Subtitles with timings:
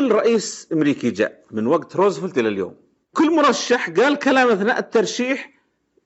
[0.00, 2.74] كل رئيس أمريكي جاء من وقت روزفلت إلى اليوم.
[3.12, 5.50] كل مرشح قال كلام أثناء الترشيح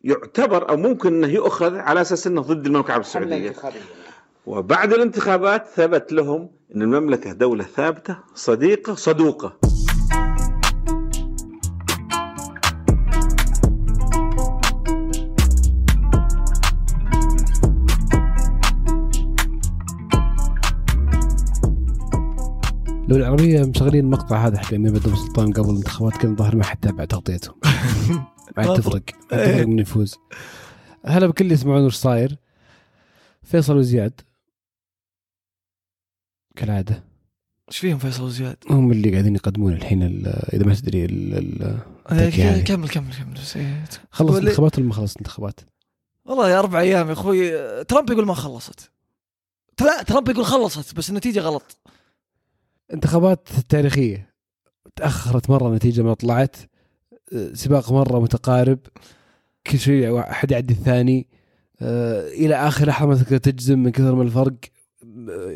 [0.05, 3.51] يعتبر أو ممكن أنه يؤخذ على أساس أنه ضد المملكة العربية السعودية.
[4.47, 9.59] وبعد الانتخابات ثبت لهم إن المملكة دولة ثابتة صديقة صدوقة.
[23.15, 26.77] لو العربية مشغلين المقطع هذا حق امير بدر سلطان قبل الانتخابات كان ظهر ما حد
[26.81, 27.55] تابع تغطيتهم.
[28.57, 30.17] ما تفرق تفرق من يفوز.
[31.07, 32.37] هلا بكل اللي يسمعون وش صاير.
[33.43, 34.21] فيصل وزياد.
[36.57, 37.05] كالعادة.
[37.69, 41.79] إيش فيهم فيصل وزياد؟ هم اللي قاعدين يقدمون الحين ال- إذا ما تدري ال- ال-
[42.33, 42.63] تك يعني.
[42.63, 43.85] كمل كمل كمل إيه.
[44.11, 45.61] خلص الانتخابات ولا ما خلص الانتخابات؟
[46.25, 47.51] والله يا أربع أيام يا أخوي.
[47.85, 48.91] ترامب يقول ما خلصت.
[49.81, 51.79] لا ترامب يقول خلصت بس النتيجة غلط.
[52.93, 54.35] انتخابات تاريخية.
[54.97, 56.57] تأخرت مرة النتيجه ما طلعت
[57.53, 58.79] سباق مرة متقارب
[59.67, 61.27] كل شيء أحد يعدي الثاني.
[61.83, 64.55] أه، إلى آخر لحظة ما تقدر تجزم من كثر من الفرق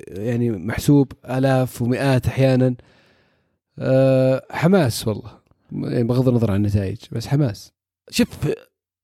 [0.09, 2.75] يعني محسوب آلاف ومئات أحيانا.
[3.79, 5.39] أه، حماس والله.
[5.73, 7.73] يعني بغض النظر عن النتائج بس حماس.
[8.11, 8.29] شوف.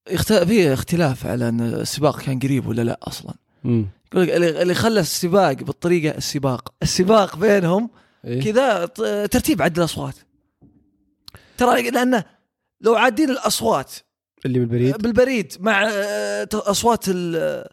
[0.06, 3.34] في اختلاف على إن السباق كان قريب ولا لا أصلا.
[3.64, 6.74] يقول اللي خلى السباق بالطريقة السباق.
[6.82, 7.90] السباق بينهم
[8.24, 8.86] إيه؟ كذا
[9.26, 10.14] ترتيب عد الأصوات.
[11.56, 12.24] ترى لأنه
[12.80, 13.92] لو عادين الأصوات
[14.46, 14.96] اللي بالبريد.
[15.02, 17.64] بالبريد مع آه، أصوات ال-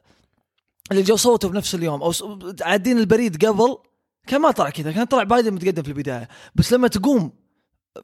[0.91, 2.13] اللي جو صوتوا بنفس اليوم أو
[2.61, 3.77] عادين البريد قبل
[4.27, 6.27] كان ما طلع كذا كان طلع بايدن متقدم في البداية.
[6.55, 7.31] بس لما تقوم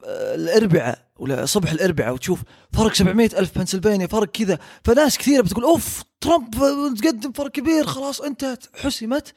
[0.04, 5.64] آه، الاربعاء ولا صبح الاربعاء وتشوف فرق 700 ألف بنسلفانيا فرق كذا فناس كثيرة بتقول
[5.64, 9.32] أوف ترامب متقدم فرق كبير خلاص انتهت حسمت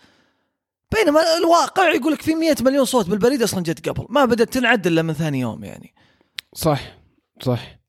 [0.92, 4.06] بينما الواقع يقول لك في 100 مليون صوت بالبريد أصلا جت قبل.
[4.10, 5.94] ما بدأت تنعد إلا من ثاني يوم يعني.
[6.54, 6.98] صح
[7.42, 7.80] صح.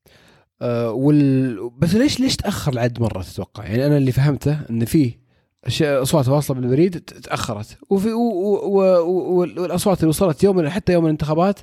[0.62, 1.70] آه وال...
[1.70, 5.14] بس ليش ليش تأخر العد مرة تتوقع؟ يعني أنا اللي فهمته إن في
[5.82, 7.78] أصوات واصلة بالبريد تأخرت.
[7.90, 8.20] وفي و...
[8.20, 8.80] و...
[9.00, 9.40] و...
[9.40, 11.58] والأصوات اللي وصلت يوم حتى يوم الانتخابات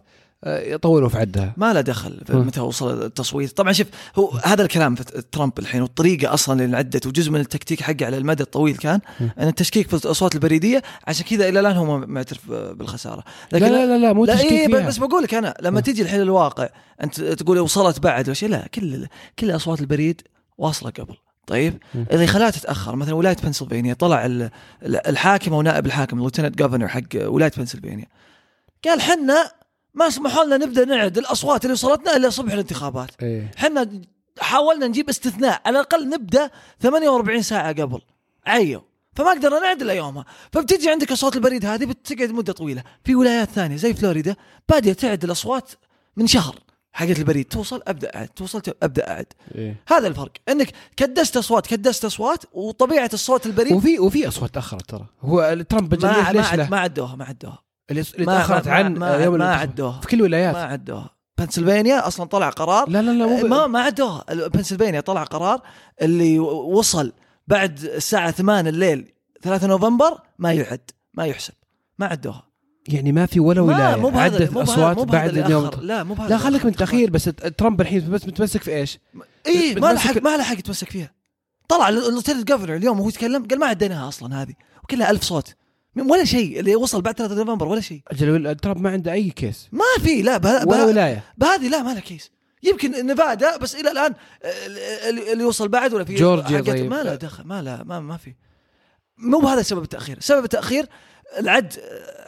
[0.46, 2.20] يطولوا في عدها ما له دخل.
[2.30, 7.08] متى وصل التصويت طبعا شوف هو هذا الكلام في ترامب الحين والطريقة أصلا اللي انعدت
[7.08, 9.00] وجزء من التكتيك حقه على المدى الطويل كان.
[9.22, 13.86] إن التشكيك في الأصوات البريدية عشان كذا إلى الآن هو ما معترف بالخسارة لا لا
[13.86, 14.88] لا لا مو لا تشكيك إيه فيها.
[14.88, 15.82] بس بقول لك أنا لما.
[15.82, 16.70] تيجي الحين الواقع
[17.04, 19.08] أنت تقول وصلت بعد وشي لا كل
[19.40, 20.22] كل أصوات البريد
[20.58, 21.16] واصلة قبل
[21.48, 21.78] طيب.
[22.12, 24.50] اللي خلاها تتأخر مثلا ولاية بنسلفانيا طلع ال-
[24.84, 28.06] ال- الحاكم أو نائب الحاكم اللوتنت جوفرنر حق ولاية بنسلفانيا
[28.86, 29.52] قال حنا
[29.94, 33.10] ما سمحوا لنا نبدأ نعد الأصوات اللي وصلتنا إلا صبح الانتخابات.
[33.22, 33.52] إيه.
[33.58, 34.02] حنا
[34.40, 36.52] حاولنا نجيب استثناء على الأقل نبدأ
[36.82, 38.02] 48 ساعة قبل.
[38.48, 38.84] عيو.
[39.16, 40.26] فما قدرنا نعد إلا يومها.
[40.52, 42.84] فبتجي عندك اصوات البريد هذه بتقعد مدة طويلة.
[43.04, 44.36] في ولايات ثانية زي فلوريدا
[44.70, 45.72] بادية تعد الأصوات
[46.18, 46.56] من شهر
[46.94, 47.46] حقت البريد.
[47.46, 48.28] توصل أبدأ أعد.
[48.28, 49.26] توصل أبدأ أعد.
[49.56, 49.84] إيه.
[49.88, 50.32] هذا الفرق.
[50.50, 55.06] إنك كدست أصوات كدست أصوات وطبيعة الصوت البريد وفي وفي أصوات تاخرت ترى.
[55.22, 57.69] هو ترامب ما ليش ما, عد ما عدوها ما عدوها.
[57.92, 59.56] اللي تأخرت ما- عن ما- يوم ما.
[59.56, 60.02] عدوها.
[60.02, 60.56] في كل الولايات.
[60.56, 62.90] ما عدوها بنسلفانيا أصلا طلع قرار.
[62.90, 65.62] لا لا لا مو ما ما عدوها بنسلفانيا طلع قرار
[66.02, 67.14] اللي وصل
[67.48, 69.12] بعد الساعة 8 الليل
[69.42, 71.54] 3 نوفمبر ما يعد ما يحسب.
[72.00, 72.44] ما عدوها.
[72.88, 73.96] يعني ما في ولا ولاية.
[73.96, 75.70] مو عدت مو أصوات مو بعد اليوم.
[75.82, 77.24] لا مو بهذا لا خليك من التاخير بس
[77.58, 79.00] ترامب الحين بس متمسك في إيش؟
[79.48, 81.12] اي ما لحق ما لحق يتمسك فيها.
[81.68, 84.54] طلع ال lieutenant governor اليوم وهو يتكلم قال ما عديناها أصلا هذه.
[84.84, 85.56] وكلها ألف صوت.
[85.98, 88.02] ولا شيء اللي وصل بعد 3 نوفمبر ولا شيء.
[88.08, 89.70] أجل ترامب ما عنده أي case.
[89.72, 90.68] ما في لا به...
[90.68, 90.86] ولا.
[90.86, 91.24] ولاية.
[91.38, 92.32] بهذه لا ما لها case.
[92.64, 94.16] يمكن نيفادا بس إلى الآن
[95.10, 96.90] اللي يوصل بعد ولا في جورجيا طيب.
[96.92, 98.34] ما لا دخل ما لا ما, ما في.
[99.18, 100.18] مو بهذا سبب التأخير.
[100.20, 100.86] سبب التأخير
[101.40, 101.74] العد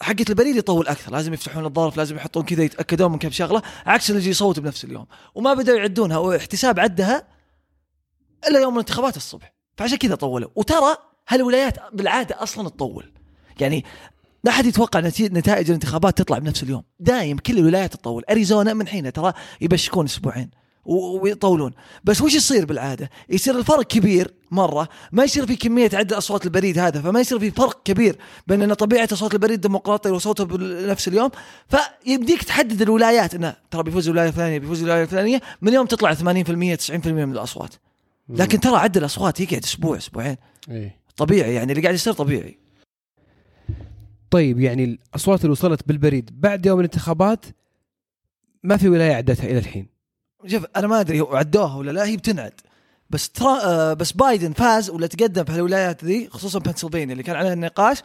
[0.02, 1.12] حقت البريد يطول أكثر.
[1.12, 3.62] لازم يفتحون الظرف لازم يحطون كذا يتأكدون من كم شغلة.
[3.86, 5.06] عكس اللي يجي يصوت بنفس اليوم.
[5.36, 7.28] وما بدأوا يعدونها واحتساب عدها
[8.48, 9.54] إلا يوم الانتخابات الصبح.
[9.78, 10.50] فعشان كذا طولوا.
[10.56, 13.12] وترى هالولايات بالعادة أصلا تطول.
[13.62, 13.86] يعني
[14.44, 16.84] لا احد يتوقع نتائج الانتخابات تطلع بنفس اليوم.
[17.00, 18.24] دايم كل الولايات تطول.
[18.30, 20.50] أريزونا من حين ترى يبشكون أسبوعين
[20.86, 21.72] ويطولون.
[22.04, 24.90] بس وش يصير بالعادة؟ يصير الفرق كبير مرة.
[25.12, 27.02] ما يصير في كمية عدد أصوات البريد هذا.
[27.02, 31.30] فما يصير في فرق كبير بين ان طبيعة أصوات البريد ديمقراطي وصوته بنفس اليوم.
[31.70, 33.36] فيمديك تحدد الولايات.
[33.36, 37.74] إنه ترى بيفوز الولاية الفلانية بيفوز الولاية الفلانية من يوم تطلع 80% 90% من الأصوات.
[38.30, 40.38] لكن ترى عد الاصوات يقعد أسبوع أسبوعين.
[40.70, 41.02] إيه.
[41.18, 42.61] طبيعي يعني اللي قاعد يصير طبيعي.
[44.32, 47.46] طيب يعني الأصوات اللي وصلت بالبريد بعد يوم الانتخابات
[48.64, 49.88] ما في ولاية عدتها إلى الحين.
[50.48, 52.54] شوف أنا ما أدري عدوها ولا لا هي بتنعد.
[53.10, 57.36] بس ترا آه بس بايدن فاز ولا تقدم في الولايات ذي خصوصا بنسلفانيا اللي كان
[57.36, 58.02] عليها النقاش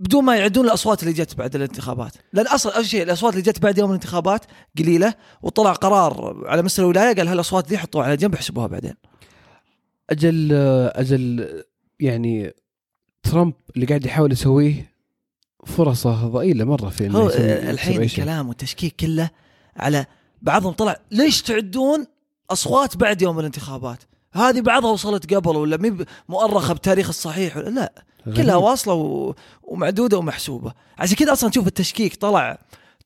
[0.00, 2.12] بدون ما يعدون الأصوات اللي جت بعد الانتخابات.
[2.32, 4.44] لأن أصلا أول شيء الأصوات اللي جت بعد يوم الانتخابات
[4.78, 8.94] قليلة وطلع قرار على مستوى الولاية قال هالأصوات دي حطوها على جنب احسبوها بعدين.
[10.10, 10.52] أجل
[10.92, 11.48] أجل
[12.00, 12.54] يعني
[13.22, 14.97] ترامب اللي قاعد يحاول يسويه
[15.66, 19.30] فرصة ضئيلة مرة في هو الحين الكلام والتشكيك كله
[19.76, 20.06] على
[20.42, 22.06] بعضهم طلع ليش تعدون
[22.50, 23.98] أصوات بعد يوم الانتخابات؟
[24.32, 27.92] هذه بعضها وصلت قبل ولا مي مؤرخة بتاريخ الصحيح ولا لا.
[28.36, 29.34] كلها واصلة و...
[29.62, 30.72] ومعدودة ومحسوبة.
[30.98, 32.58] عشان كذا أصلا تشوف التشكيك طلع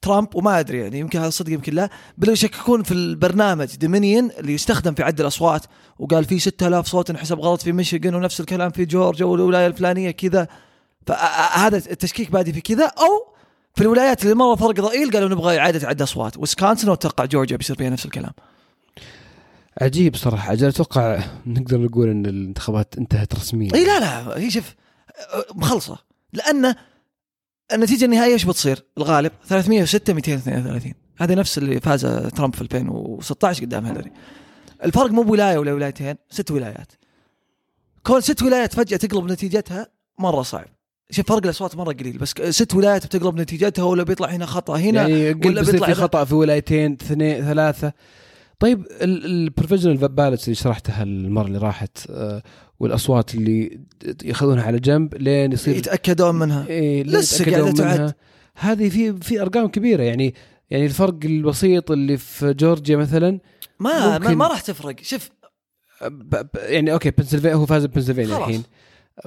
[0.03, 1.91] ترامب وما أدري يعني يمكن هذا صدق يمكن لا.
[2.19, 5.63] بل يشككون في البرنامج Dominion اللي يستخدم في عد الأصوات
[5.99, 10.49] وقال في 6000 صوت انحسب غلط في ميشيغان ونفس الكلام في جورجيا والولاية الفلانية كذا.
[11.07, 13.35] فهذا التشكيك بادي في كذا أو
[13.75, 16.39] في الولايات اللي مره فرق ضئيل قالوا نبغى إعادة عد أصوات.
[16.39, 18.33] ويسكونسن وأتوقع جورجيا بيصير فيها نفس الكلام.
[19.81, 20.53] عجيب صراحة.
[20.53, 23.75] أجل أتوقع نقدر نقول إن الانتخابات انتهت رسميا.
[23.75, 24.39] إي لا لا.
[24.39, 24.75] هي شوف
[25.55, 25.99] مخلصة.
[26.33, 26.75] لأن
[27.73, 32.01] النتيجة النهائية إيش بتصير؟ الغالب 306 232 هذه نفس اللي فاز
[32.37, 34.13] ترامب في 2016 قدام هيلاري.
[34.85, 36.93] الفرق مو بولاية ولا ولايتين ست ولايات.
[38.07, 39.87] كون ست ولايات فجأة تقلب نتيجتها
[40.19, 40.69] مرة صعب.
[41.11, 45.09] شوف فرق الأصوات مرة قليل بس ست ولايات بتقلب نتيجتها ولا بيطلع هنا خطأ هنا
[45.09, 47.93] يعني ولا بيطلع في خطأ في ولايتين اثنين ثلاثة.
[48.59, 52.43] طيب ال provisional ballots اللي شرحتها المرة اللي راحت آه،
[52.81, 53.81] والأصوات اللي
[54.25, 56.67] ياخذونها على جنب لين يصير يتأكدون منها.
[56.67, 58.15] إيه لسه قاعدة تعد.
[58.57, 60.35] هذه في في أرقام كبيرة يعني
[60.71, 63.41] يعني الفرق البسيط اللي في جورجيا مثلا
[63.79, 64.97] ما ما, ما راح تفرق.
[65.03, 65.31] شوف.
[66.55, 68.63] يعني أوكي بنسلفينيا هو فاز بنسلفينيا الحين.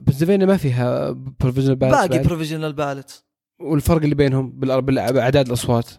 [0.02, 3.24] بنسلفينيا ما فيها provisional ballot باقي provisional ballot
[3.60, 5.90] والفرق اللي بينهم باعداد الأصوات؟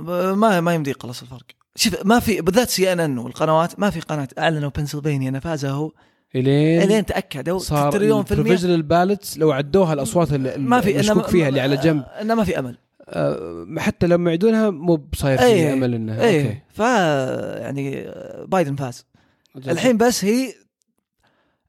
[0.00, 1.46] ما ما يمدي يقلص الفرق.
[1.76, 5.92] شوف ما في بالذات CNN والقنوات ما في قناة أعلنوا بنسلفانيا نفاذها هو.
[6.34, 8.82] إلين إلين تأكدوا صار تريليون في المية.
[8.82, 12.04] ballots لو عدوها الأصوات اللي ما في مشكوك فيها اللي على جنب.
[12.20, 12.78] انه ما في أمل.
[13.08, 16.24] أه حتى لما يعيدونها مو بصاير في أيه أمل إنها.
[16.24, 16.46] أيه.
[16.46, 16.60] أوكي.
[16.68, 16.78] ف
[17.60, 18.12] يعني
[18.46, 19.06] بايدن فاز.
[19.56, 20.54] الحين بس هي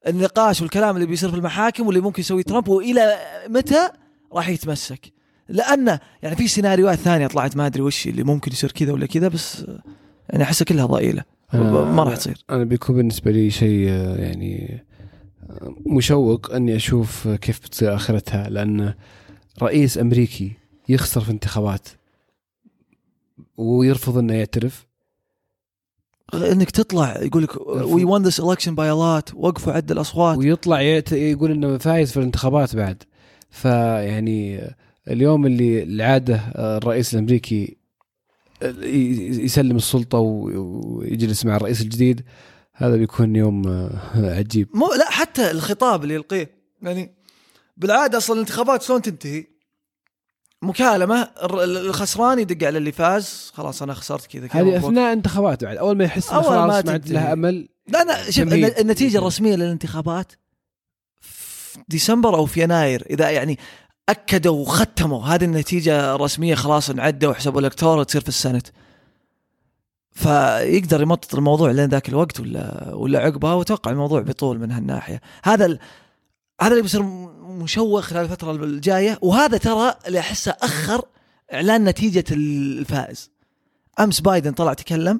[0.07, 3.17] النقاش والكلام اللي بيصير في المحاكم واللي ممكن يسويه ترامب وإلى
[3.49, 3.89] متى
[4.33, 5.13] راح يتمسك؟
[5.49, 9.27] لأنه يعني في سيناريوهات ثانية طلعت ما أدري وش اللي ممكن يصير كذا ولا كذا
[9.27, 9.65] بس
[10.29, 11.23] يعني احسها كلها ضئيلة.
[11.53, 12.37] ما راح تصير.
[12.49, 13.87] أنا بيكون بالنسبة لي شيء
[14.19, 14.83] يعني
[15.85, 18.93] مشوق إني أشوف كيف بتصير آخرتها لأن
[19.61, 20.51] رئيس أمريكي
[20.89, 21.87] يخسر في انتخابات
[23.57, 24.86] ويرفض إنه يعترف.
[26.33, 30.37] إنك تطلع يقول لك we won this election by a lot وقفوا عد الأصوات.
[30.37, 30.81] ويطلع
[31.11, 33.03] يقول إنه فايز في الانتخابات بعد.
[33.49, 34.61] فيعني
[35.07, 37.77] اليوم اللي العادة الرئيس الأمريكي
[38.61, 42.23] يسلم السلطة ويجلس مع الرئيس الجديد
[42.73, 44.67] هذا بيكون يوم عجيب.
[44.73, 46.51] مو لا حتى الخطاب اللي يلقيه
[46.81, 47.15] يعني
[47.77, 49.45] بالعادة أصلا الانتخابات شلون تنتهي؟
[50.61, 51.29] مكالمة
[51.63, 53.51] الخسران يدق على اللي فاز.
[53.53, 55.77] خلاص أنا خسرت كذا هذه أثناء انتخابات بعد.
[55.77, 60.31] أول ما يحس خلاص ما عاد له أمل لا لا شوف النتيجة الرسمية للانتخابات
[61.21, 63.59] في ديسمبر أو في يناير إذا يعني
[64.09, 68.67] أكدوا وختموا هذه النتيجة الرسمية خلاص انعدوا وحسبوا الالكتور تصير في السنت
[70.11, 75.21] فيقدر يمطط الموضوع لين ذاك الوقت ولا ولا عقبها وأتوقع الموضوع بيطول من هالناحية.
[75.43, 75.79] هذا ال...
[76.61, 77.01] هذا اللي بيصير
[77.57, 81.05] مشوق خلال الفترة الجاية وهذا ترى اللي أحسه أخر
[81.53, 83.31] إعلان نتيجة الفائز.
[83.99, 85.19] أمس بايدن طلع تكلم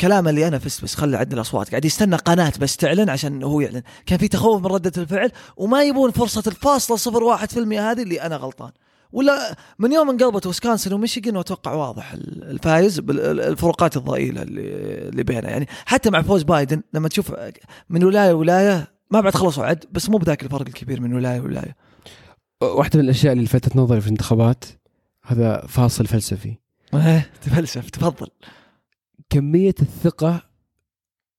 [0.00, 3.60] كلام اللي أنا فزت بس خلي عد الأصوات قاعد يستنى قناة بس تعلن عشان هو
[3.60, 3.82] يعلن.
[4.06, 8.02] كان في تخوف من ردة الفعل وما يبون فرصة الفاصله صفر واحد في المية هذه
[8.02, 8.70] اللي أنا غلطان.
[9.12, 16.10] ولا من يوم انقلبت ويسكونسن وميشيغان وأتوقع واضح الفايز بالفروقات الضئيلة اللي, بينها يعني حتى
[16.10, 17.32] مع فوز بايدن لما تشوف
[17.90, 21.76] من ولاية لولاية ما بعد خلصوا عد بس مو بذاك الفرق الكبير من ولاية لولاية.
[22.62, 24.64] واحدة من الأشياء اللي لفتت نظري في الانتخابات
[25.24, 26.56] هذا فاصل فلسفي.
[26.94, 28.26] إيه تفلسف تفضل.
[29.30, 30.42] كمية الثقة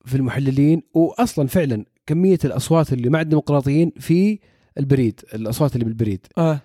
[0.06, 4.40] في المحللين واصلا فعلا كمية الأصوات اللي مع الديمقراطيين في
[4.78, 6.28] البريد الأصوات اللي بالبريد.
[6.38, 6.62] آه.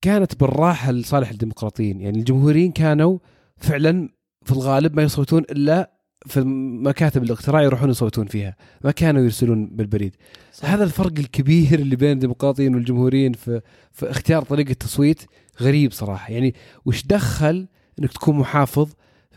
[0.00, 3.18] كانت بالراحة لصالح الديمقراطيين يعني الجمهوريين كانوا
[3.56, 4.08] فعلا
[4.42, 5.92] في الغالب ما يصوتون إلا
[6.26, 6.40] في
[6.84, 10.16] مكاتب الاقتراع يروحون يصوتون فيها ما كانوا يرسلون بالبريد
[10.52, 10.70] صح.
[10.70, 13.60] هذا الفرق الكبير اللي بين الديمقراطيين والجمهوريين في,
[13.92, 15.22] في اختيار طريقة التصويت
[15.60, 16.54] غريب صراحة يعني
[16.84, 17.66] وش دخل
[17.98, 18.88] إنك تكون محافظ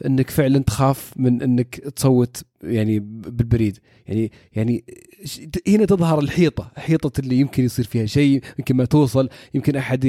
[0.06, 3.77] إنك فعلا تخاف من إنك تصوت يعني بالبريد
[4.08, 4.84] يعني يعني
[5.67, 10.06] هنا تظهر الحيطة حيطة اللي يمكن يصير فيها شيء يمكن ما توصل يمكن أحد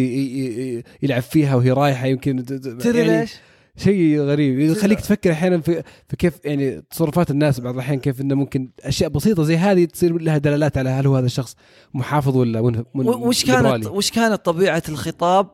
[1.02, 3.34] يلعب فيها وهي رايحة يمكن تدري يعني ليش؟
[3.78, 4.58] شيء غريب.
[4.58, 9.10] يخليك تفكر أحيانا في, في كيف يعني تصرفات الناس بعض الأحيان كيف إنه ممكن أشياء
[9.10, 11.56] بسيطة زي هذه تصير لها دلالات على هل هو هذا الشخص
[11.94, 13.86] محافظ ولا من وش كانت.
[13.86, 15.50] وش كانت طبيعة الخطاب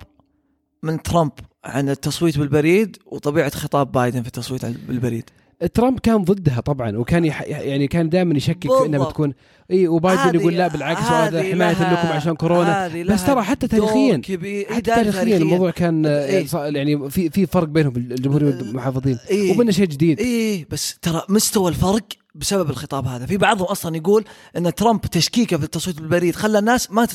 [0.82, 1.32] من ترامب
[1.64, 5.30] عن التصويت بالبريد وطبيعة خطاب بايدن في التصويت بالبريد؟
[5.74, 9.34] ترامب كان ضدها طبعا وكان يح يعني كان دائما يشكك في إنها بتكون
[9.70, 13.04] إي وبايدن يقول لا بالعكس هذا حماية لكم عشان كورونا.
[13.04, 14.22] بس ترى حتى تاريخيا
[14.70, 19.18] حتى تاريخيا الموضوع كان إيه؟ يعني في في فرق بينهم الجمهوريين والمحافظين.
[19.30, 20.20] إيه؟ وبنا شيء جديد.
[20.20, 23.26] إي بس ترى مستوى الفرق بسبب الخطاب هذا.
[23.26, 24.24] في بعضهم أصلا يقول
[24.56, 27.08] إن ترامب تشكيكة في التصويت بالبريد خلى الناس ما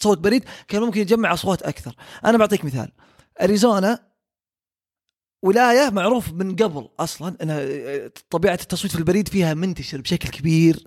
[0.00, 1.94] تصوت بريد كان ممكن يجمع أصوات أكثر.
[2.24, 2.88] أنا بعطيك مثال.
[3.42, 3.98] أريزونا
[5.44, 10.86] ولاية معروف من قبل أصلا إن طبيعة التصويت في البريد فيها منتشر بشكل كبير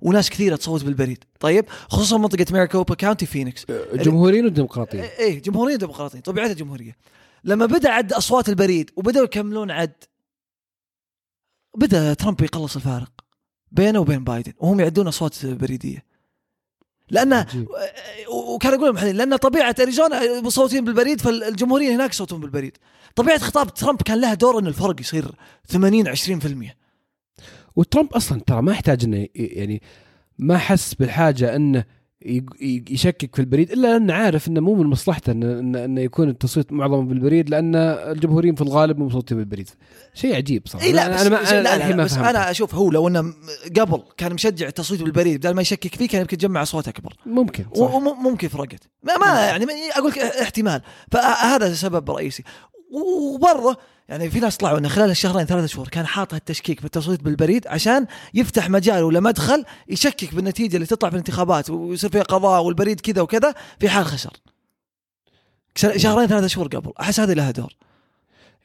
[0.00, 1.24] وناس كثيرة تصوت بالبريد.
[1.40, 3.66] طيب خصوصا منطقة Maricopa County فينيكس.
[3.94, 5.04] جمهوريين وديمقراطيين.
[5.04, 6.96] إيه جمهوريين وديمقراطيين طبيعتها جمهوريه
[7.44, 10.04] لما بدأ عد أصوات البريد وبدأوا يكملون عد
[11.76, 13.12] بدأ ترامب يقلص الفارق
[13.72, 16.07] بينه وبين بايدن وهم يعدون أصوات بريدية.
[17.10, 17.46] لأن
[18.28, 22.76] وكان يقول المحللين لأن طبيعة اريزونا مصوتين بالبريد فالجمهوريين هناك يصوتون بالبريد.
[23.14, 25.30] طبيعة خطاب ترامب كان لها دور إن الفرق يصير
[25.68, 26.74] 80 20%
[27.76, 29.82] وترامب أصلا ترى ما يحتاج إنه يعني
[30.38, 31.84] ما حس بالحاجة إنه
[32.90, 37.08] يشكك في البريد إلا أنه عارف إنه مو من مصلحته انه, إنه يكون التصويت معظم
[37.08, 39.70] بالبريد لأن الجمهوريين في الغالب مو مصوتين بالبريد.
[40.14, 40.86] شيء عجيب صراحة.
[40.86, 43.34] إيه لا بس أنا ما لا لا, لا بس أنا أشوف هو لو إنه
[43.80, 47.14] قبل كان مشجع التصويت بالبريد بدل ما يشكك فيه كان يمكن يجمع اصوات أكبر.
[47.26, 47.94] ممكن صح.
[47.94, 48.88] وممكن فرقت.
[49.02, 49.64] ما, ما يعني
[49.96, 50.82] أقول لك احتمال.
[51.12, 52.42] فهذا سبب رئيسي.
[52.90, 53.76] وبرضه
[54.08, 58.06] يعني في ناس طلعوا إنه خلال الشهرين ثلاثة شهور كان حاطها التشكيك بالتصويت بالبريد عشان
[58.34, 63.22] يفتح مجال ولا مدخل يشكك بالنتيجة اللي تطلع في الانتخابات ويصير فيها قضاء والبريد كذا
[63.22, 64.32] وكذا في حال خسر.
[65.76, 67.72] شهرين ثلاثة شهور قبل أحس هذه لها دور.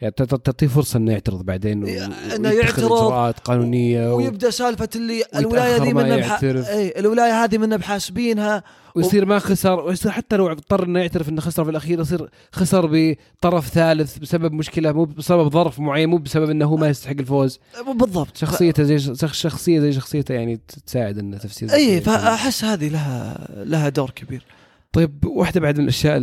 [0.04, 0.12] يعني
[0.44, 1.88] تعطيه فرصة إنه يعترض بعدين
[2.36, 6.44] إنه يعترض إجراءات قانونية ويبدأ سالفة اللي الولاية دي من بح...
[6.44, 8.64] اي الولاية هذه من بحاسبينها
[8.96, 12.90] ويصير ما خسر ويصير حتى لو اضطر إنه يعترف إنه خسر في الأخير يصير خسر
[12.92, 17.60] بطرف ثالث بسبب مشكلة مو بسبب ظرف معين مو بسبب إنه هو ما يستحق الفوز.
[17.96, 18.38] بالضبط.
[18.38, 19.00] شخصيته زي
[19.32, 24.46] شخصية زي شخصيته يعني تساعد إنه تفسير اي فأحس هذه لها لها دور كبير.
[24.94, 26.18] طيب واحدة بعد من الأشياء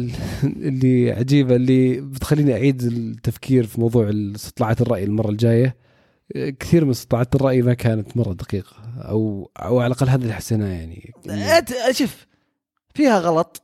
[0.44, 5.76] اللي عجيبة اللي بتخليني أعيد التفكير في موضوع استطلاعات الرأي المرة الجاية.
[6.34, 10.66] كثير من استطلاعات الرأي ما كانت مرة دقيقة أو أو على الأقل هذا اللي حسيناه
[10.66, 11.14] يعني.
[11.92, 12.26] شوف
[12.94, 13.62] فيها غلط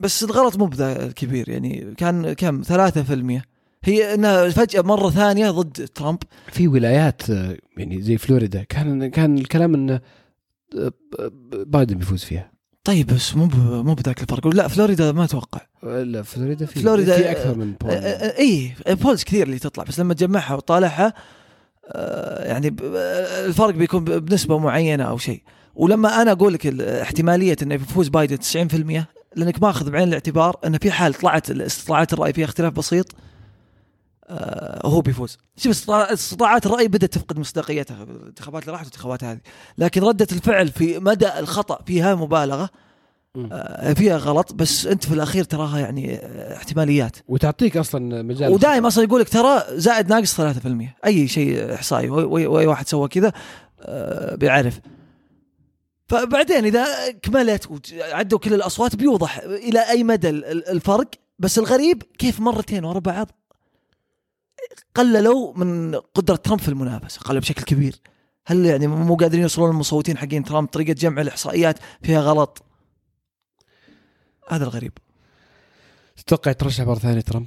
[0.00, 1.94] بس الغلط مو بذا كبير يعني.
[1.96, 3.42] كان كم؟ 3%
[3.84, 6.18] هي إنها فجأة مرة ثانية ضد ترامب.
[6.52, 7.22] في ولايات
[7.76, 10.00] يعني زي فلوريدا كان كان الكلام إنه
[11.52, 12.55] بايدن بيفوز فيها.
[12.86, 13.48] طيب بس مو
[13.82, 14.46] مو بذاك الفرق.
[14.46, 15.60] لا فلوريدا ما أتوقع.
[15.82, 17.90] لا فلوريدا في فلوريدا في أكثر من poll.
[17.90, 21.14] إي polls كثير اللي تطلع بس لما تجمعها وتطالعها
[22.38, 22.76] يعني
[23.46, 25.42] الفرق بيكون بنسبة معينة أو شيء.
[25.74, 29.04] ولما أنا أقول لك احتمالية إنه يفوز بايدن 90%
[29.36, 33.16] لأنك ماخذ بعين الاعتبار انه في حال طلعت استطلاعات الرأي فيها اختلاف بسيط آه
[34.84, 35.38] هو بيفوز.
[35.56, 39.38] شوف استطلاعات الرأي بدأت تفقد مصداقيتها الانتخابات اللي راحت والانتخابات هذه.
[39.78, 42.70] لكن ردة الفعل في مدى الخطأ فيها مبالغة
[43.52, 47.16] آه فيها غلط بس أنت في الأخير تراها يعني آه، احتماليات.
[47.28, 48.52] وتعطيك أصلا مجال.
[48.52, 53.32] ودائما أصلا يقول لك ترى زائد ناقص 3% أي شيء إحصائي وأي واحد سوى كذا
[53.80, 54.80] آه بيعرف.
[56.08, 61.08] فبعدين إذا كملت وعدوا كل الأصوات بيوضح إلى أي مدى الفرق.
[61.38, 63.30] بس الغريب كيف مرتين ورا بعض؟
[64.96, 68.00] قللوا من قدرة ترامب في المنافسة قلل بشكل كبير.
[68.46, 72.62] هل يعني مو قادرين يوصلون المصوتين حقين ترامب؟ طريقة جمع الإحصائيات فيها غلط.
[74.48, 74.92] هذا الغريب.
[76.16, 77.46] تتوقع يترشح مرة ثانية ترامب؟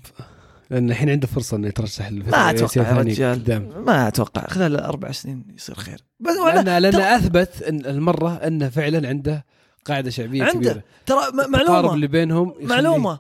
[0.70, 3.86] لأن الحين عنده فرصة إنه يترشح ما أتوقع يا رجال.
[3.86, 4.48] ما أتوقع.
[4.48, 6.04] خلال أربع سنين يصير خير.
[6.20, 7.02] بس لأن لأن تر...
[7.02, 9.46] أثبت إن المرة إنه فعلا عنده
[9.86, 10.54] قاعدة شعبية عنده.
[10.54, 10.84] كبيرة.
[11.06, 11.94] ترى معلومة.
[11.94, 13.20] اللي بينهم معلومة.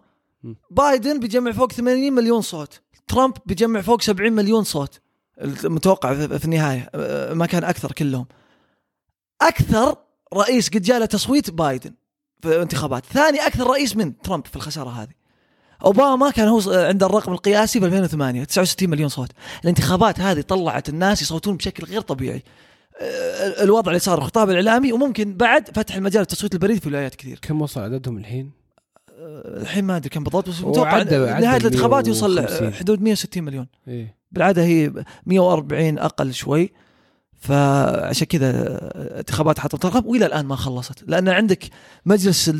[0.71, 2.81] بايدن بيجمع فوق 80 مليون صوت.
[3.09, 4.99] ترامب بيجمع فوق 70 مليون صوت.
[5.41, 6.89] المتوقع في النهاية.
[6.95, 8.25] أه، ما كان أكثر كلهم.
[9.41, 9.95] أكثر
[10.33, 11.93] رئيس قد جاء له تصويت بايدن
[12.41, 13.05] في الانتخابات.
[13.05, 15.19] ثاني أكثر رئيس من ترامب في الخسارة هذه.
[15.85, 19.29] أوباما كان هو عنده الرقم القياسي في 2008 69 مليون صوت.
[19.63, 22.43] الانتخابات هذه طلعت الناس يصوتون بشكل غير طبيعي.
[23.01, 27.39] أه، الوضع اللي صار الخطاب الإعلامي وممكن بعد فتح المجال التصويت البريد في ولايات كثير.
[27.41, 28.58] كم وصل عددهم الحين؟
[29.61, 33.67] الحين ما أدري كم بالضبط بس متوقع نهاية الانتخابات يوصل حدود 160 مليون.
[33.87, 34.91] إيه؟ بالعادة هي
[35.25, 36.71] 140 أقل شوي.
[37.39, 38.79] فعشان كذا
[39.19, 41.03] انتخابات حطت رقم وإلى الآن ما خلصت.
[41.07, 41.63] لأن عندك
[42.05, 42.51] مجلس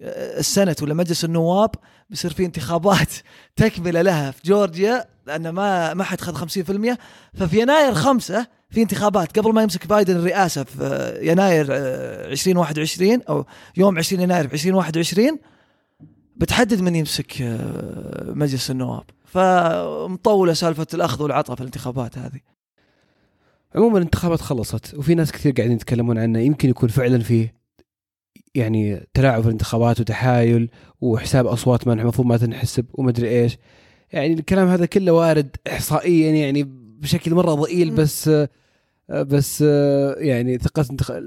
[0.00, 1.70] السنت ولا مجلس النواب
[2.10, 3.12] بيصير في انتخابات
[3.56, 6.48] تكملة لها في جورجيا لأن ما ما حد خذ
[6.92, 6.96] 50%
[7.34, 9.38] ففي يناير خمسة في انتخابات.
[9.38, 15.38] قبل ما يمسك بايدن الرئاسة في يناير آه، 2021 أو يوم 20 يناير في 2021
[16.36, 19.04] بتحدد من يمسك آه، مجلس النواب.
[19.24, 22.40] فمطولة سالفة الأخذ والعطاء في الانتخابات هذه.
[23.74, 27.54] عموما الانتخابات خلصت وفي ناس كثير قاعدين يتكلمون عنه يمكن يكون فعلا فيه
[28.54, 33.58] يعني تلاعب في الانتخابات وتحايل وحساب أصوات ما المفروض ما تنحسب ومدري إيش.
[34.12, 36.62] يعني الكلام هذا كله وارد احصائيا يعني
[37.00, 37.94] بشكل مرة ضئيل م.
[37.94, 38.30] بس
[39.10, 39.60] بس
[40.18, 40.82] يعني ثقه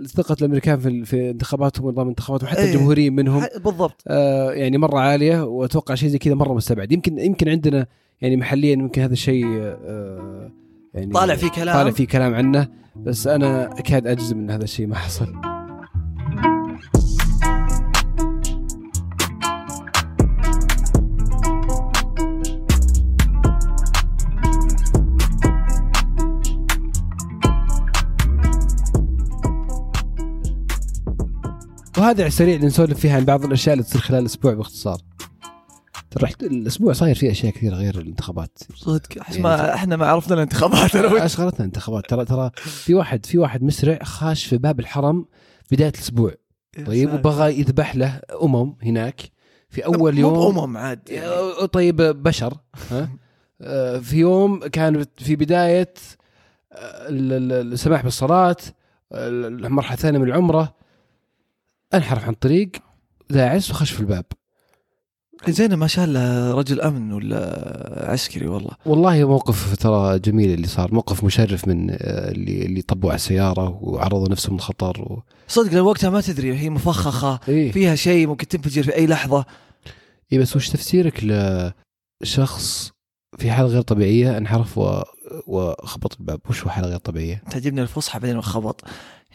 [0.05, 2.73] ثقة الأمريكان في في انتخاباتهم ونظام الانتخابات وحتى إيه.
[2.73, 3.41] الجمهوريين منهم.
[3.41, 4.03] ح- بالضبط.
[4.07, 6.91] آه، يعني مرة عالية وأتوقع شيء زي كذا مرة مستبعد.
[6.91, 7.87] يمكن يمكن عندنا
[8.21, 10.51] يعني محليا يمكن هذا الشيء آه،
[10.93, 11.75] يعني طالع فيه كلام.
[11.75, 15.27] طالع فيه كلام عنه بس أنا أكاد أجزم إن هذا الشيء ما حصل.
[31.97, 34.97] وهذا على السريع اللي نسولف فيها عن بعض الأشياء اللي تصير خلال الأسبوع باختصار.
[36.11, 38.57] ترى الأسبوع صاير فيه أشياء كثيرة غير الانتخابات.
[38.75, 39.19] صدق.
[39.21, 40.95] إحنا ما إحنا ما عرفنا الانتخابات.
[40.95, 45.25] أشغلتنا انتخابات ترى ترى في واحد في واحد مسرع خاش في باب الحرم
[45.71, 46.33] بداية الأسبوع.
[46.85, 49.21] طيب وبغى يذبح له أمم هناك
[49.69, 50.33] في أول يوم.
[50.55, 51.67] بأمم عاد يعني.
[51.67, 52.53] طيب بشر
[52.91, 53.09] ها؟
[53.61, 55.93] آه، في يوم كان في بداية
[56.73, 58.55] آه، ال- ال- السماح بالصلاة
[59.13, 60.77] المرحلة الثانية من العمرة.
[61.93, 62.71] انحرف عن الطريق
[63.29, 64.25] داعس وخش في الباب.
[65.49, 68.71] زين ما شاء الله رجل أمن ولا عسكري والله.
[68.85, 71.95] والله موقف ترى جميل اللي صار موقف مشرف من آه،
[72.31, 75.23] اللي اللي طبوا على السيارة وعرضوا نفسهم للخطر و...
[75.47, 77.71] صدق لو وقتها ما تدري هي مفخخة إيه.
[77.71, 79.45] فيها شيء ممكن تنفجر في أي لحظة.
[80.31, 81.23] إيه بس وش تفسيرك
[82.23, 82.91] لشخص
[83.37, 85.01] في حالة غير طبيعية انحرف و...
[85.47, 88.41] وخبط الباب؟ وش هو حالة غير طبيعية؟ تعجبني الفصحى بعدين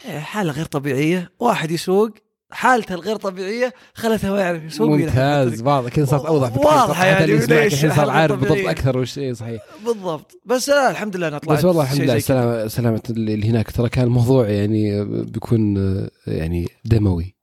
[0.05, 2.09] إيه، حالة غير طبيعية واحد يسوق
[2.53, 5.61] حالته الغير طبيعية خلته ما يعرف يسوق ممتاز.
[5.61, 5.89] واضح.
[5.89, 6.97] كذا صارت أوضح التحقيق.
[7.03, 8.67] يعني الحين صار عارف بالضبط.
[8.67, 9.61] أكثر وش اي صحيح.
[9.85, 10.31] بالضبط.
[10.45, 12.19] بس لا الحمد لله أنا طلعت بس والله الحمد لله.
[12.19, 13.71] سلامة سلامة اللي هناك.
[13.71, 17.35] ترى كان الموضوع يعني بيكون آه، يعني دموي.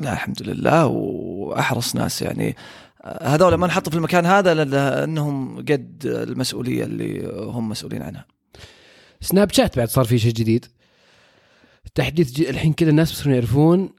[0.00, 2.56] لا الحمد لله وأحرص ناس يعني.
[3.22, 8.26] هذول ما نحطوا في المكان هذا لانهم قد المسؤولية اللي هم مسؤولين عنها.
[9.20, 10.66] سناب شات بعد صار في شيء جديد.
[11.94, 12.42] تحديث ج...
[12.42, 13.90] الحين كذا الناس بيصيرون يعرفون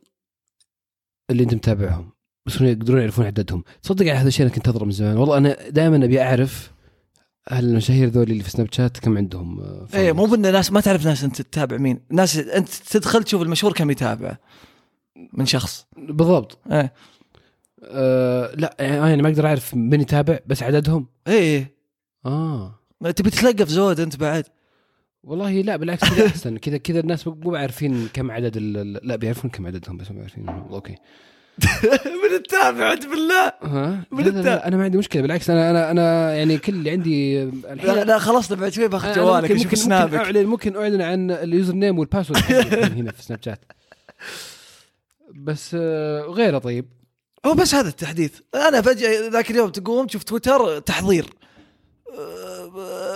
[1.29, 2.09] اللي انت متابعهم
[2.45, 3.63] بيصيرون يقدرون يعرفون عددهم.
[3.83, 5.17] تصدق على هذا الشيء أنا كنت انتظره من زمان.
[5.17, 6.71] والله أنا دائما أبي أعرف
[7.47, 10.81] هل المشاهير ذول اللي في سناب شات كم عندهم آه، followers؟ مو بإن ناس ما
[10.81, 11.99] تعرف ناس أنت تتابع مين.
[12.11, 14.38] ناس أنت تدخل تشوف المشهور كم يتابع
[15.33, 15.85] من شخص.
[15.97, 16.57] بالضبط.
[16.71, 16.93] إيه.
[17.83, 21.75] آه لا يعني ما أقدر أعرف من يتابع بس عددهم؟ إيه
[22.25, 22.79] آه.
[23.01, 24.45] ما تبي تتلقف زود أنت بعد.
[25.25, 26.57] والله لا بالعكس كذا أحسن.
[26.65, 28.57] كذا كذا الناس مو عارفين كم عدد
[29.03, 30.95] لا بيعرفون كم عددهم بس ما عارفين أوكي.
[32.23, 33.47] من التابع عاد بالله.
[33.63, 35.21] ها؟ من لا, لا, لا أنا ما عندي مشكلة.
[35.21, 39.15] بالعكس أنا أنا أنا يعني كل اللي عندي الحين لا, لا خلصنا بعد شوي بأخذ
[39.15, 42.39] جوالك ممكن أشوف ممكن, ممكن سنابك اعلن ممكن أعلن عن ال username وال password
[42.97, 43.59] هنا في سناب شات
[45.35, 46.85] بس آه، غيره طيب.
[47.45, 48.39] هو بس هذا التحديث.
[48.55, 51.25] أنا فجأة ذاك اليوم تقوم تشوف تويتر تحضير.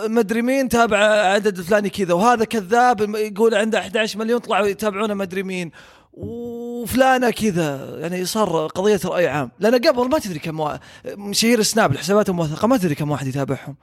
[0.08, 0.98] مدري مين تابع
[1.34, 5.72] عدد الفلاني كذا وهذا كذاب يقول عنده 11 مليون طلعوا يتابعونه مدري مين.
[6.14, 9.52] وفلانة كذا يعني صار قضية رأي عام.
[9.60, 10.78] لأن قبل ما تدري كم وا...
[11.06, 13.76] مشاهير السناب الحسابات الموثقة ما تدري كم واحد يتابعهم.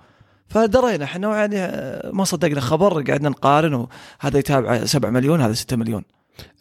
[0.48, 1.57] فدرينا إحنا يعني
[2.12, 6.02] ما صدقنا خبر قعدنا نقارن وهذا يتابع 7 مليون هذا 6 مليون.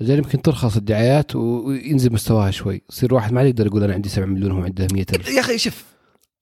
[0.02, 2.82] زين يمكن ترخص الدعايات وينزل مستواها شوي.
[2.90, 5.30] يصير واحد ما يقدر يقول أنا عندي 7 مليون وهو عنده 100 ألف.
[5.30, 5.84] يا أخي شوف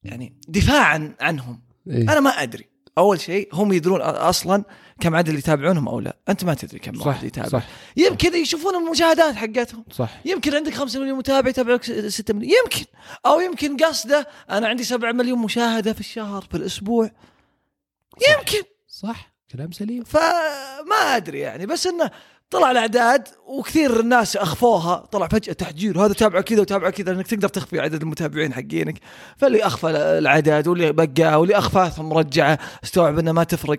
[0.02, 1.60] يعني دفاعا عنهم.
[1.90, 2.68] إيه؟ أنا ما أدري.
[2.98, 4.64] أول شيء هم يدرون أصلا
[5.00, 6.16] كم عدد اللي يتابعونهم أو لا.
[6.28, 7.48] أنت ما تدري كم صح واحد يتابع.
[7.48, 7.66] صح.
[7.96, 9.84] يمكن يشوفون المشاهدات حقتهم.
[9.90, 10.20] صح.
[10.24, 12.52] يمكن عندك 5 مليون متابع يتابعك 6 مليون.
[12.64, 12.84] يمكن.
[13.26, 17.10] أو يمكن قصده أنا عندي 7 مليون مشاهدة في الشهر في الأسبوع.
[18.30, 18.62] يمكن.
[18.88, 19.34] صح.
[19.52, 20.04] كلام سليم.
[20.04, 21.66] فما أدري يعني.
[21.66, 22.10] بس إنه
[22.54, 24.96] طلع الأعداد وكثير الناس أخفوها.
[24.96, 28.98] طلع فجأة تحجير هذا تابعه كذا وتابعه كذا لانك تقدر تخفي عدد المتابعين حقينك.
[29.36, 33.78] فاللي أخفى العدد واللي بقى واللي اخفاهم مرجعه استوعب إنه ما تفرق.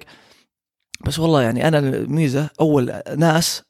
[1.05, 3.63] بس والله يعني أنا الميزة أول ناس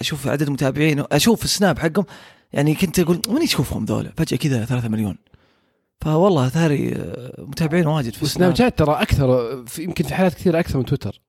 [0.00, 2.04] أشوف عدد المتابعين أشوف السناب حقهم
[2.52, 5.18] يعني كنت أقول من يشوفهم ذولا؟ فجأة كذا 3 مليون.
[6.00, 6.94] فوالله ثاري
[7.38, 8.54] متابعين واجد في السناب.
[8.54, 11.20] شات ترى أكثر في يمكن في حالات كثيرة أكثر من تويتر.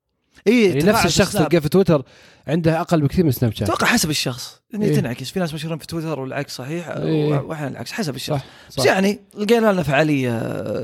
[0.47, 2.03] اي يعني نفس الشخص تلقاه في تويتر
[2.47, 3.61] عنده أقل بكثير من سناب شات.
[3.69, 4.61] أتوقع حسب الشخص.
[4.73, 4.95] يعني إيه.
[4.95, 5.29] تنعكس.
[5.31, 7.39] في ناس مشهورين في تويتر والعكس صحيح إيه.
[7.39, 7.91] وأحيانا العكس.
[7.91, 8.39] حسب الشخص.
[8.39, 10.37] صح بس صح يعني لقينا لنا فعالية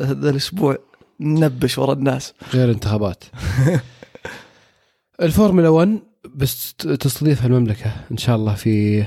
[0.04, 0.78] هذا الأسبوع
[1.20, 2.34] ننبش ورا الناس.
[2.54, 3.24] غير انتخابات.
[5.22, 6.00] الفورمولا 1
[6.36, 9.04] بس تستضيفها المملكة إن شاء الله في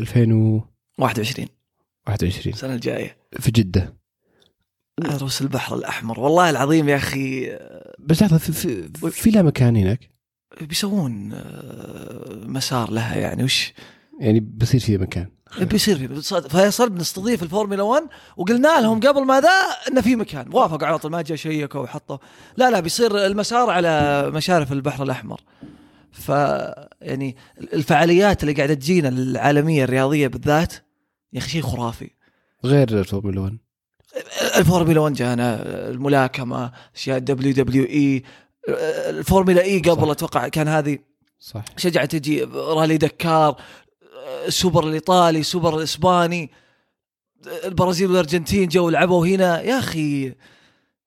[0.00, 1.48] 2021
[2.08, 3.16] 21 السنة الجاية.
[3.40, 4.01] في جدة.
[5.00, 6.20] عروس البحر الأحمر.
[6.20, 7.58] والله العظيم يا أخي
[7.98, 10.10] بس لحظة في, في, في لها مكان هناك؟
[10.60, 13.72] بيسوون آه، مسار لها يعني وش؟
[14.20, 15.26] يعني بصير في مكان.
[15.60, 18.02] بيصير في فيصل بنستضيف الفورمولا 1
[18.36, 19.48] وقلنا لهم قبل ما ذا
[19.88, 20.48] إنه في مكان.
[20.52, 22.18] وافقوا على طول ما جاء شيكوا وحطوا
[22.56, 25.40] لا لا بيصير المسار على مشارف البحر الأحمر.
[26.12, 26.28] ف
[27.00, 27.36] يعني
[27.72, 30.74] الفعاليات اللي قاعدة تجينا العالمية الرياضية بالذات
[31.32, 32.10] يا أخي شيء خرافي.
[32.64, 33.58] غير الفورمولا 1
[34.56, 38.22] الفورمولا 1 جانا الملاكمة أشياء WWE
[39.08, 40.98] الفورمولا إي قبل أتوقع كان هذه.
[41.40, 41.64] صح.
[41.76, 43.56] شجعت تجي رالي دكار
[44.46, 46.50] السوبر الإيطالي السوبر الإسباني
[47.64, 49.60] البرازيل والأرجنتين جو لعبوا هنا.
[49.60, 50.34] يا أخي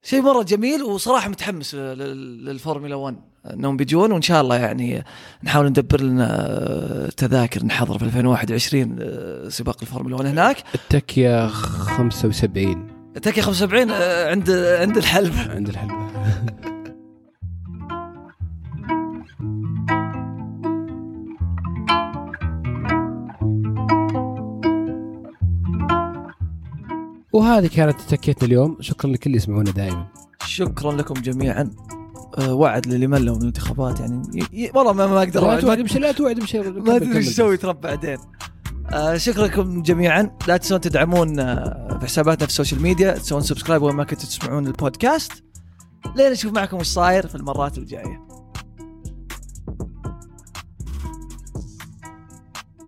[0.04, 3.16] شيء مرة جميل وصراحة متحمس للفورمولا 1
[3.54, 5.04] إنهم بيجون وإن شاء الله يعني
[5.44, 10.64] نحاول ندبر لنا تذاكر نحضر في 2021 سباق الفورمولا 1 هناك.
[10.76, 13.92] التكيا 75 التكيا 75
[14.32, 15.34] عند عند الحلب.
[15.50, 15.92] عند الحلب.
[27.34, 28.78] وهذه كانت تكيتنا اليوم.
[28.80, 30.08] شكرا لكل اللي يسمعونا دائما.
[30.46, 31.72] شكرا لكم جميعا.
[32.38, 34.22] أه وعد للي ملوا من الانتخابات يعني
[34.76, 36.72] والله ما, ما أقدر لا توعد بشيء لا توعد بشيء.
[36.72, 38.18] ما أدري إيش أسوي ترى بعدين.
[38.94, 40.38] آه شكرا لكم جميعا.
[40.48, 44.26] لا تنسون تدعمون آه في حساباتنا في ال social media تسوون subscribe وين ما كنتوا
[44.26, 45.32] تسمعون البودكاست.
[46.16, 48.25] لين نشوف معكم إيش صاير في المرات الجاية.